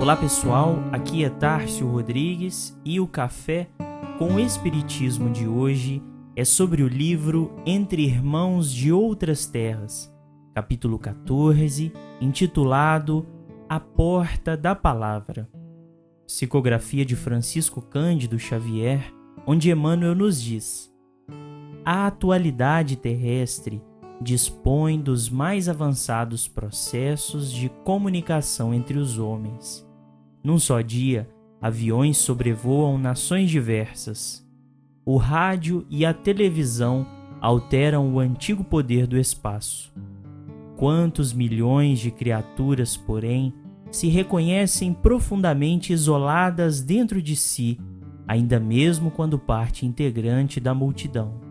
[0.00, 3.68] Olá pessoal, aqui é Tárcio Rodrigues e o café
[4.16, 6.00] com Espiritismo de hoje
[6.36, 10.08] é sobre o livro Entre Irmãos de Outras Terras,
[10.54, 13.26] capítulo 14, intitulado
[13.68, 15.48] A Porta da Palavra.
[16.24, 19.12] Psicografia de Francisco Cândido Xavier,
[19.44, 20.92] onde Emmanuel nos diz:
[21.84, 23.82] A atualidade terrestre
[24.22, 29.87] dispõe dos mais avançados processos de comunicação entre os homens
[30.48, 31.28] num só dia,
[31.60, 34.42] aviões sobrevoam nações diversas.
[35.04, 37.06] O rádio e a televisão
[37.38, 39.92] alteram o antigo poder do espaço.
[40.74, 43.52] Quantos milhões de criaturas, porém,
[43.90, 47.78] se reconhecem profundamente isoladas dentro de si,
[48.26, 51.42] ainda mesmo quando parte integrante da multidão?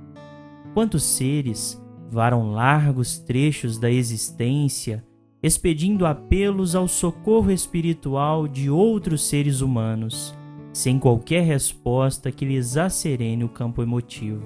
[0.73, 5.05] Quantos seres varam largos trechos da existência
[5.47, 10.37] expedindo apelos ao socorro espiritual de outros seres humanos,
[10.73, 14.43] sem qualquer resposta que lhes acerene o campo emotivo.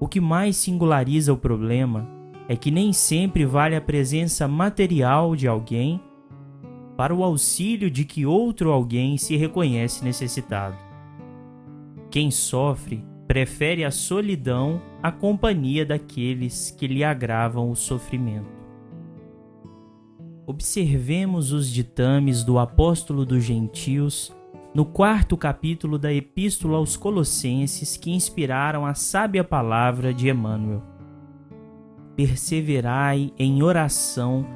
[0.00, 2.06] O que mais singulariza o problema
[2.48, 6.00] é que nem sempre vale a presença material de alguém
[6.96, 10.76] para o auxílio de que outro alguém se reconhece necessitado.
[12.10, 18.65] Quem sofre prefere a solidão à companhia daqueles que lhe agravam o sofrimento
[20.46, 24.32] observemos os ditames do apóstolo dos gentios
[24.72, 30.82] no quarto capítulo da Epístola aos Colossenses que inspiraram a sábia palavra de Emmanuel.
[32.14, 34.46] Perseverai em oração,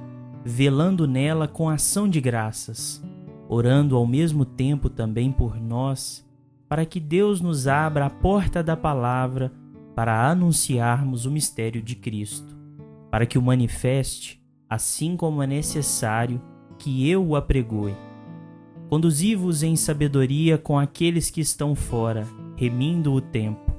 [0.45, 3.03] velando nela com ação de graças,
[3.49, 6.25] orando ao mesmo tempo também por nós,
[6.69, 9.53] para que Deus nos abra a porta da palavra
[9.97, 12.57] para anunciarmos o mistério de Cristo,
[13.11, 14.40] para que o manifeste
[14.71, 16.41] assim como é necessário
[16.79, 17.97] que eu o apregoe.
[18.89, 22.27] Conduzi-vos em sabedoria com aqueles que estão fora,
[22.57, 23.75] remindo o tempo.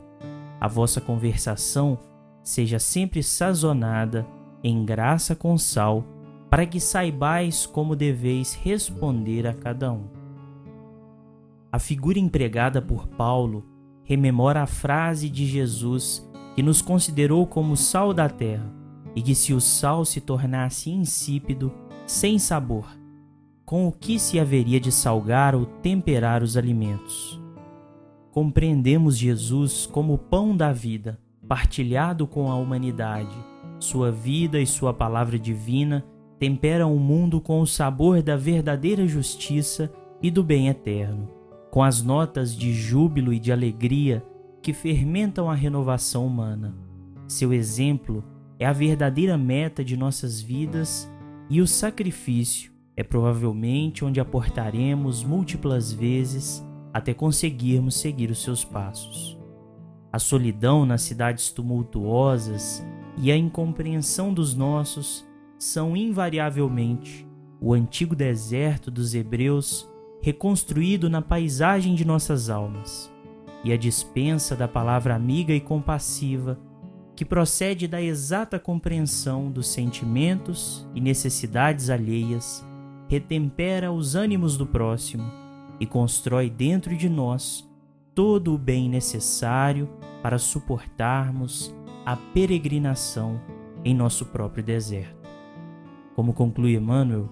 [0.60, 1.98] A vossa conversação
[2.44, 4.28] seja sempre sazonada
[4.62, 6.04] em graça com sal,
[6.50, 10.04] para que saibais como deveis responder a cada um.
[11.72, 13.66] A figura empregada por Paulo
[14.04, 18.81] rememora a frase de Jesus que nos considerou como sal da terra
[19.16, 21.72] e que se o sal se tornasse insípido,
[22.06, 22.86] sem sabor,
[23.66, 27.42] com o que se haveria de salgar ou temperar os alimentos?
[28.32, 33.36] Compreendemos Jesus como o pão da vida, partilhado com a humanidade.
[33.80, 36.06] Sua vida e sua palavra divina
[36.40, 41.30] temperam o mundo com o sabor da verdadeira justiça e do bem eterno,
[41.70, 44.24] com as notas de júbilo e de alegria
[44.62, 46.76] que fermentam a renovação humana.
[47.28, 48.24] Seu exemplo
[48.62, 51.12] é a verdadeira meta de nossas vidas
[51.50, 56.64] e o sacrifício é provavelmente onde aportaremos múltiplas vezes
[56.94, 59.36] até conseguirmos seguir os seus passos.
[60.14, 62.86] A solidão nas cidades tumultuosas
[63.18, 65.26] e a incompreensão dos nossos
[65.58, 67.28] são invariavelmente
[67.60, 69.90] o antigo deserto dos hebreus
[70.22, 73.12] reconstruído na paisagem de nossas almas,
[73.64, 76.60] e a dispensa da palavra amiga e compassiva
[77.22, 82.66] que procede da exata compreensão dos sentimentos e necessidades alheias,
[83.08, 85.32] retempera os ânimos do próximo
[85.80, 87.64] e constrói dentro de nós
[88.16, 89.88] todo o bem necessário
[90.24, 91.72] para suportarmos
[92.08, 93.40] a peregrinação
[93.86, 95.30] em nosso próprio deserto.
[96.16, 97.30] Como conclui Emmanuel,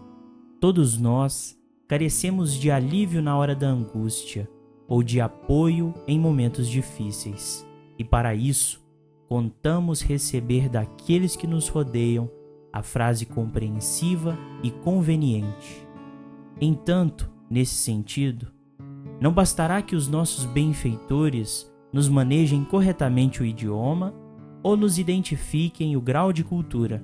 [0.62, 4.48] todos nós carecemos de alívio na hora da angústia
[4.88, 7.66] ou de apoio em momentos difíceis,
[7.98, 8.88] e para isso
[9.30, 12.28] contamos receber daqueles que nos rodeiam
[12.74, 15.88] a frase compreensiva e conveniente.
[16.60, 18.52] Entanto, nesse sentido,
[19.22, 24.16] não bastará que os nossos benfeitores nos manejem corretamente o idioma
[24.64, 27.04] ou nos identifiquem o grau de cultura.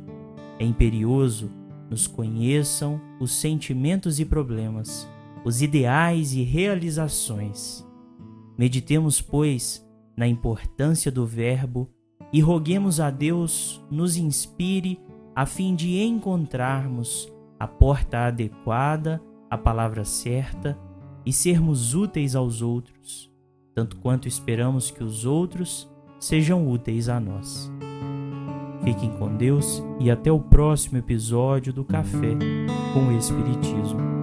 [0.57, 1.51] É imperioso
[1.91, 5.07] nos conheçam os sentimentos e problemas,
[5.43, 7.87] os ideais e realizações.
[8.57, 11.94] Meditemos, pois, na importância do verbo
[12.35, 14.99] e roguemos a Deus nos inspire
[15.33, 20.77] a fim de encontrarmos a porta adequada, a palavra certa
[21.25, 23.31] e sermos úteis aos outros,
[23.73, 25.89] tanto quanto esperamos que os outros
[26.19, 27.71] sejam úteis a nós.
[28.83, 32.35] Fiquem com Deus e até o próximo episódio do Café
[32.93, 34.14] com o Espiritismo.